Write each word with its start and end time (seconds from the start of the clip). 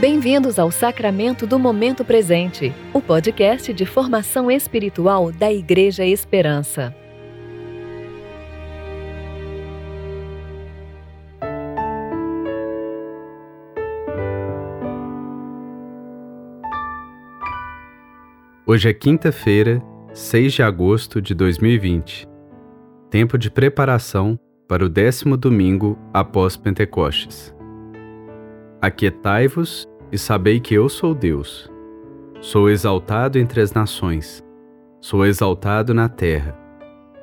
Bem-vindos 0.00 0.58
ao 0.58 0.70
Sacramento 0.70 1.46
do 1.46 1.58
Momento 1.58 2.06
Presente, 2.06 2.72
o 2.90 3.02
podcast 3.02 3.70
de 3.74 3.84
formação 3.84 4.50
espiritual 4.50 5.30
da 5.30 5.52
Igreja 5.52 6.06
Esperança. 6.06 6.96
Hoje 18.66 18.88
é 18.88 18.94
quinta-feira, 18.94 19.82
6 20.14 20.54
de 20.54 20.62
agosto 20.62 21.20
de 21.20 21.34
2020. 21.34 22.26
Tempo 23.10 23.36
de 23.36 23.50
preparação 23.50 24.40
para 24.66 24.82
o 24.82 24.88
décimo 24.88 25.36
domingo 25.36 25.98
após 26.14 26.56
Pentecostes. 26.56 27.54
Aquietai-vos 28.80 29.89
e 30.12 30.18
sabei 30.18 30.60
que 30.60 30.74
eu 30.74 30.88
sou 30.88 31.14
Deus. 31.14 31.70
Sou 32.40 32.70
exaltado 32.70 33.38
entre 33.38 33.60
as 33.60 33.72
nações, 33.72 34.42
sou 35.00 35.26
exaltado 35.26 35.92
na 35.92 36.08
terra. 36.08 36.58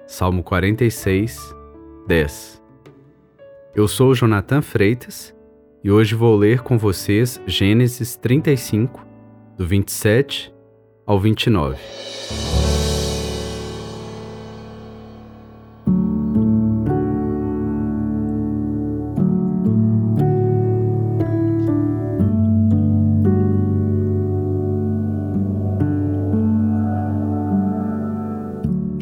Salmo 0.05 0.43
46, 0.43 1.55
10. 2.07 2.61
Eu 3.75 3.87
sou 3.87 4.13
Jonathan 4.13 4.61
Freitas 4.61 5.35
e 5.83 5.91
hoje 5.91 6.15
vou 6.15 6.35
ler 6.35 6.61
com 6.61 6.77
vocês 6.77 7.41
Gênesis 7.45 8.15
35, 8.15 9.05
do 9.57 9.65
27 9.65 10.53
ao 11.05 11.19
29. 11.19 12.46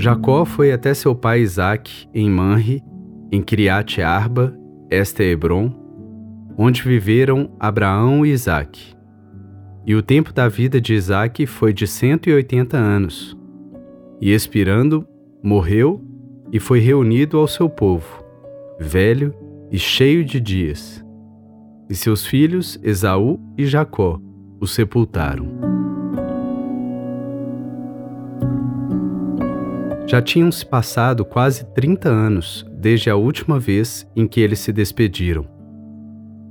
Jacó 0.06 0.46
foi 0.46 0.72
até 0.72 0.94
seu 0.94 1.16
pai 1.16 1.42
Isaque 1.42 2.08
em 2.14 2.30
Manre, 2.30 2.84
em 3.32 3.42
Criate 3.42 4.04
Arba, 4.04 4.56
esta 4.88 5.24
é 5.24 5.32
Hebron, 5.32 5.74
onde 6.56 6.84
viveram 6.84 7.50
Abraão 7.60 8.24
e 8.24 8.30
Isaque. 8.30 8.94
E 9.84 9.96
o 9.96 10.04
tempo 10.04 10.32
da 10.32 10.48
vida 10.48 10.80
de 10.80 10.94
Isaque 10.94 11.48
foi 11.48 11.74
de 11.74 11.88
180 11.88 12.78
anos. 12.78 13.36
E 14.22 14.32
expirando, 14.32 15.08
morreu 15.42 16.06
e 16.52 16.60
foi 16.60 16.80
reunido 16.80 17.40
ao 17.40 17.48
seu 17.48 17.68
povo, 17.68 18.24
velho 18.80 19.34
e 19.72 19.80
cheio 19.80 20.24
de 20.24 20.40
dias. 20.40 21.04
E 21.90 21.96
seus 21.96 22.28
filhos, 22.28 22.80
Esaú 22.84 23.40
e 23.58 23.66
Jacó, 23.66 24.22
o 24.62 24.68
sepultaram. 24.68 25.75
Já 30.08 30.22
tinham 30.22 30.52
se 30.52 30.66
passado 30.66 31.26
quase 31.26 31.66
30 31.74 32.10
anos 32.10 32.66
desde 32.78 33.10
a 33.10 33.16
última 33.16 33.60
vez 33.60 34.08
em 34.16 34.28
que 34.28 34.40
eles 34.40 34.60
se 34.60 34.72
despediram. 34.72 35.48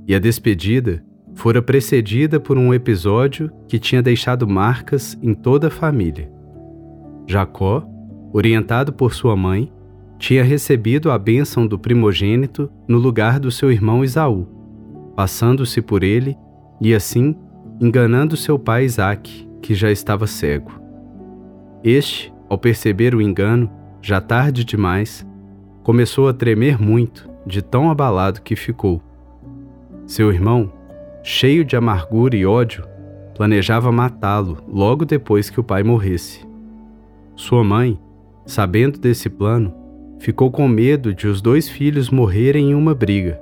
E 0.07 0.13
a 0.13 0.19
despedida 0.19 1.03
fora 1.35 1.61
precedida 1.61 2.39
por 2.39 2.57
um 2.57 2.73
episódio 2.73 3.51
que 3.67 3.79
tinha 3.79 4.01
deixado 4.01 4.47
marcas 4.47 5.17
em 5.21 5.33
toda 5.33 5.67
a 5.67 5.71
família. 5.71 6.31
Jacó, 7.27 7.87
orientado 8.33 8.93
por 8.93 9.13
sua 9.13 9.35
mãe, 9.35 9.71
tinha 10.17 10.43
recebido 10.43 11.11
a 11.11 11.17
bênção 11.17 11.67
do 11.67 11.77
primogênito 11.77 12.69
no 12.87 12.97
lugar 12.97 13.39
do 13.39 13.51
seu 13.51 13.71
irmão 13.71 14.03
Esaú, 14.03 14.47
passando-se 15.15 15.81
por 15.81 16.03
ele 16.03 16.37
e 16.81 16.93
assim 16.93 17.35
enganando 17.81 18.37
seu 18.37 18.57
pai 18.57 18.85
Isaque, 18.85 19.47
que 19.61 19.73
já 19.73 19.91
estava 19.91 20.27
cego. 20.27 20.71
Este, 21.83 22.33
ao 22.49 22.57
perceber 22.57 23.15
o 23.15 23.21
engano, 23.21 23.69
já 24.01 24.21
tarde 24.21 24.63
demais, 24.63 25.25
começou 25.83 26.27
a 26.27 26.33
tremer 26.33 26.81
muito, 26.81 27.29
de 27.45 27.61
tão 27.61 27.89
abalado 27.89 28.41
que 28.41 28.55
ficou. 28.55 29.01
Seu 30.05 30.31
irmão, 30.31 30.71
cheio 31.23 31.65
de 31.65 31.75
amargura 31.75 32.35
e 32.35 32.45
ódio, 32.45 32.83
planejava 33.35 33.91
matá-lo 33.91 34.57
logo 34.67 35.05
depois 35.05 35.49
que 35.49 35.59
o 35.59 35.63
pai 35.63 35.83
morresse. 35.83 36.45
Sua 37.35 37.63
mãe, 37.63 37.99
sabendo 38.45 38.99
desse 38.99 39.29
plano, 39.29 39.73
ficou 40.19 40.49
com 40.49 40.67
medo 40.67 41.13
de 41.13 41.27
os 41.27 41.41
dois 41.41 41.67
filhos 41.67 42.09
morrerem 42.09 42.71
em 42.71 42.75
uma 42.75 42.95
briga. 42.95 43.39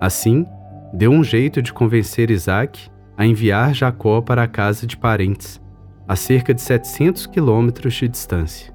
Assim, 0.00 0.46
deu 0.92 1.10
um 1.10 1.24
jeito 1.24 1.62
de 1.62 1.72
convencer 1.72 2.30
Isaac 2.30 2.90
a 3.16 3.26
enviar 3.26 3.74
Jacó 3.74 4.20
para 4.20 4.42
a 4.42 4.48
casa 4.48 4.86
de 4.86 4.96
parentes, 4.96 5.60
a 6.08 6.16
cerca 6.16 6.54
de 6.54 6.62
700 6.62 7.26
quilômetros 7.26 7.92
de 7.94 8.08
distância. 8.08 8.72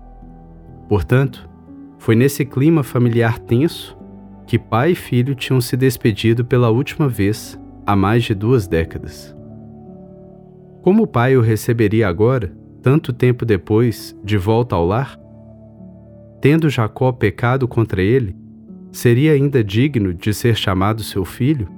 Portanto, 0.88 1.50
foi 1.98 2.16
nesse 2.16 2.46
clima 2.46 2.84
familiar 2.84 3.40
tenso 3.40 3.98
que 4.46 4.60
pai 4.60 4.92
e 4.92 4.96
filho 4.96 5.34
tinham 5.34 5.60
se 5.60 5.76
despedido 5.76 6.46
pela 6.46 6.70
última 6.70 7.10
vez 7.10 7.60
há 7.86 7.96
mais 7.96 8.24
de 8.24 8.36
duas 8.36 8.68
décadas. 8.68 9.36
Como 10.84 11.04
o 11.04 11.08
pai 11.08 11.36
o 11.36 11.42
receberia 11.42 12.08
agora, 12.08 12.54
tanto 12.82 13.12
tempo 13.12 13.46
depois, 13.46 14.16
de 14.24 14.38
volta 14.38 14.76
ao 14.76 14.86
lar? 14.86 15.18
Tendo 16.42 16.70
Jacó 16.70 17.12
pecado 17.14 17.68
contra 17.68 18.02
ele, 18.02 18.36
seria 18.92 19.32
ainda 19.32 19.64
digno 19.64 20.14
de 20.14 20.34
ser 20.34 20.56
chamado 20.56 21.02
seu 21.02 21.24
filho? 21.24 21.70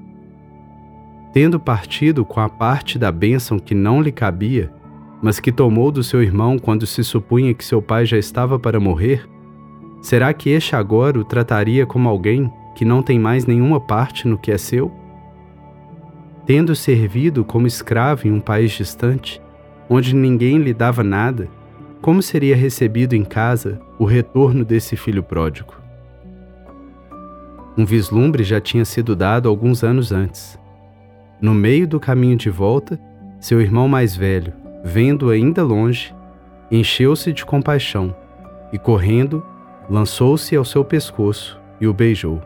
Tendo 1.32 1.60
partido 1.60 2.26
com 2.26 2.40
a 2.40 2.50
parte 2.50 2.98
da 2.98 3.12
bênção 3.12 3.60
que 3.60 3.76
não 3.76 4.02
lhe 4.02 4.12
cabia, 4.12 4.72
mas 5.22 5.40
que 5.40 5.52
tomou 5.52 5.92
do 5.92 6.04
seu 6.04 6.22
irmão 6.22 6.58
quando 6.58 6.86
se 6.86 7.04
supunha 7.04 7.54
que 7.54 7.66
seu 7.66 7.82
pai 7.82 8.06
já 8.06 8.18
estava 8.18 8.60
para 8.60 8.80
morrer, 8.80 9.28
será 10.02 10.34
que 10.34 10.50
este 10.50 10.76
agora 10.76 11.20
o 11.20 11.24
trataria 11.24 11.86
como 11.86 12.08
alguém 12.10 12.52
que 12.76 12.86
não 12.86 13.02
tem 13.02 13.20
mais 13.20 13.46
nenhuma 13.46 13.80
parte 13.80 14.28
no 14.28 14.38
que 14.38 14.52
é 14.52 14.58
seu? 14.58 14.92
tendo 16.46 16.76
servido 16.76 17.44
como 17.44 17.66
escravo 17.66 18.28
em 18.28 18.32
um 18.32 18.40
país 18.40 18.72
distante, 18.72 19.42
onde 19.90 20.16
ninguém 20.16 20.60
lhe 20.60 20.74
dava 20.74 21.04
nada, 21.04 21.50
como 22.02 22.22
seria 22.22 22.56
recebido 22.56 23.16
em 23.16 23.24
casa 23.24 23.82
o 23.98 24.06
retorno 24.06 24.64
desse 24.64 24.96
filho 24.96 25.24
pródigo? 25.24 25.74
Um 27.78 27.86
vislumbre 27.86 28.44
já 28.44 28.62
tinha 28.62 28.86
sido 28.86 29.16
dado 29.16 29.50
alguns 29.50 29.84
anos 29.84 30.12
antes. 30.12 30.58
No 31.42 31.54
meio 31.54 31.88
do 31.88 32.00
caminho 32.00 32.38
de 32.38 32.50
volta, 32.50 33.00
seu 33.40 33.60
irmão 33.60 33.88
mais 33.88 34.16
velho, 34.16 34.54
vendo 34.86 35.32
ainda 35.32 35.64
longe, 35.64 36.14
encheu-se 36.70 37.34
de 37.34 37.44
compaixão 37.44 38.16
e, 38.72 38.78
correndo, 38.78 39.44
lançou-se 39.90 40.56
ao 40.56 40.64
seu 40.64 40.86
pescoço 40.86 41.60
e 41.82 41.88
o 41.88 41.94
beijou. 41.94 42.40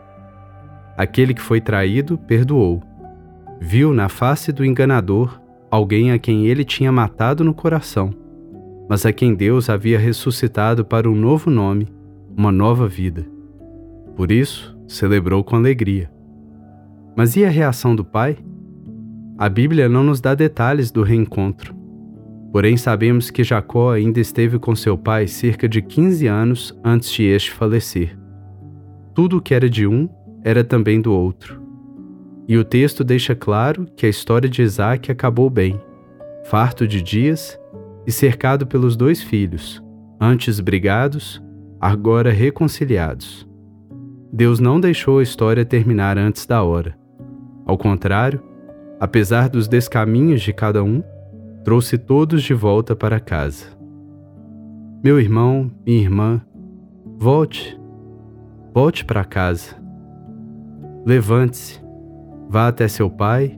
Aquele 0.96 1.34
que 1.34 1.42
foi 1.42 1.60
traído 1.60 2.16
perdoou 2.16 2.82
viu 3.60 3.92
na 3.92 4.08
face 4.08 4.52
do 4.52 4.64
enganador 4.64 5.38
alguém 5.70 6.12
a 6.12 6.18
quem 6.18 6.46
ele 6.46 6.64
tinha 6.64 6.90
matado 6.90 7.44
no 7.44 7.52
coração, 7.52 8.10
mas 8.88 9.04
a 9.04 9.12
quem 9.12 9.34
Deus 9.34 9.68
havia 9.68 9.98
ressuscitado 9.98 10.82
para 10.82 11.10
um 11.10 11.14
novo 11.14 11.50
nome, 11.50 11.88
uma 12.34 12.50
nova 12.50 12.88
vida. 12.88 13.26
Por 14.16 14.32
isso, 14.32 14.76
celebrou 14.88 15.44
com 15.44 15.56
alegria. 15.56 16.10
Mas 17.14 17.36
e 17.36 17.44
a 17.44 17.50
reação 17.50 17.94
do 17.94 18.04
pai? 18.04 18.38
A 19.36 19.48
Bíblia 19.48 19.90
não 19.90 20.02
nos 20.02 20.22
dá 20.22 20.34
detalhes 20.34 20.90
do 20.90 21.02
reencontro. 21.02 21.79
Porém, 22.52 22.76
sabemos 22.76 23.30
que 23.30 23.44
Jacó 23.44 23.92
ainda 23.92 24.18
esteve 24.18 24.58
com 24.58 24.74
seu 24.74 24.98
pai 24.98 25.28
cerca 25.28 25.68
de 25.68 25.80
15 25.80 26.26
anos 26.26 26.78
antes 26.84 27.10
de 27.12 27.24
este 27.24 27.52
falecer. 27.52 28.18
Tudo 29.14 29.36
o 29.36 29.40
que 29.40 29.54
era 29.54 29.70
de 29.70 29.86
um 29.86 30.08
era 30.42 30.64
também 30.64 31.00
do 31.00 31.12
outro. 31.12 31.62
E 32.48 32.58
o 32.58 32.64
texto 32.64 33.04
deixa 33.04 33.34
claro 33.34 33.86
que 33.96 34.06
a 34.06 34.08
história 34.08 34.48
de 34.48 34.62
Isaac 34.62 35.12
acabou 35.12 35.48
bem, 35.48 35.80
farto 36.44 36.86
de 36.88 37.00
dias 37.00 37.56
e 38.04 38.10
cercado 38.10 38.66
pelos 38.66 38.96
dois 38.96 39.22
filhos, 39.22 39.80
antes 40.20 40.58
brigados, 40.58 41.40
agora 41.80 42.32
reconciliados. 42.32 43.48
Deus 44.32 44.58
não 44.58 44.80
deixou 44.80 45.20
a 45.20 45.22
história 45.22 45.64
terminar 45.64 46.18
antes 46.18 46.46
da 46.46 46.62
hora. 46.62 46.98
Ao 47.64 47.78
contrário, 47.78 48.42
apesar 48.98 49.48
dos 49.48 49.68
descaminhos 49.68 50.42
de 50.42 50.52
cada 50.52 50.82
um, 50.82 51.02
trouxe 51.64 51.98
todos 51.98 52.42
de 52.42 52.54
volta 52.54 52.94
para 52.96 53.20
casa. 53.20 53.66
Meu 55.02 55.20
irmão, 55.20 55.70
minha 55.86 56.00
irmã, 56.00 56.40
volte, 57.18 57.78
volte 58.72 59.04
para 59.04 59.24
casa. 59.24 59.76
Levante-se 61.04 61.80
Vá 62.52 62.66
até 62.66 62.88
seu 62.88 63.08
pai 63.08 63.56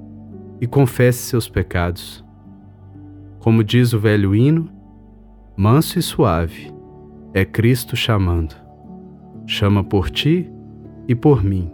e 0.60 0.66
confesse 0.66 1.20
seus 1.20 1.48
pecados. 1.48 2.22
Como 3.38 3.64
diz 3.64 3.94
o 3.94 3.98
velho 3.98 4.34
hino, 4.34 4.68
manso 5.56 5.98
e 5.98 6.02
suave 6.02 6.70
é 7.32 7.42
Cristo 7.42 7.96
chamando. 7.96 8.54
Chama 9.46 9.82
por 9.82 10.10
ti 10.10 10.52
e 11.08 11.14
por 11.14 11.42
mim. 11.42 11.72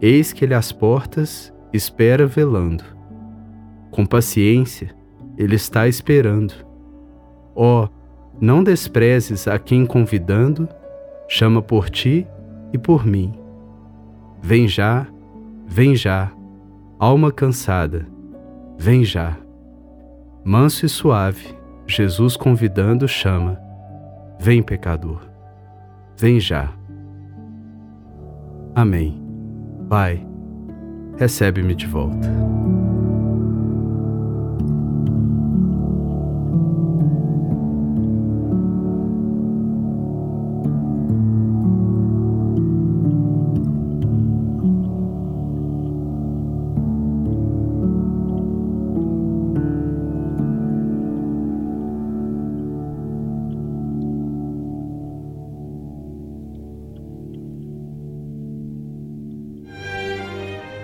Eis 0.00 0.32
que 0.32 0.44
ele 0.44 0.54
às 0.54 0.70
portas 0.70 1.52
espera 1.72 2.28
velando. 2.28 2.84
Com 3.90 4.06
paciência, 4.06 4.94
Ele 5.36 5.56
está 5.56 5.88
esperando. 5.88 6.54
Ó, 7.54 7.84
oh, 7.84 7.88
não 8.40 8.62
desprezes 8.64 9.46
a 9.46 9.58
quem 9.58 9.86
convidando, 9.86 10.68
chama 11.28 11.62
por 11.62 11.88
ti 11.88 12.26
e 12.72 12.78
por 12.78 13.06
mim. 13.06 13.32
Vem 14.42 14.68
já, 14.68 15.06
vem 15.66 15.94
já, 15.94 16.32
alma 16.98 17.32
cansada, 17.32 18.06
vem 18.78 19.04
já. 19.04 19.36
Manso 20.44 20.84
e 20.84 20.88
suave, 20.88 21.56
Jesus 21.86 22.36
convidando 22.36 23.08
chama: 23.08 23.58
Vem, 24.38 24.62
pecador, 24.62 25.22
vem 26.16 26.38
já. 26.38 26.72
Amém. 28.74 29.22
Pai, 29.88 30.26
recebe-me 31.16 31.74
de 31.74 31.86
volta. 31.86 32.28